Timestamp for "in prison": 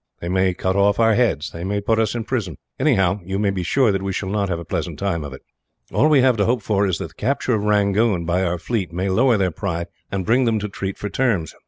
2.15-2.57